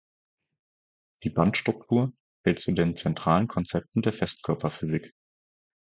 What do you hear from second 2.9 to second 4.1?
zentralen Konzepten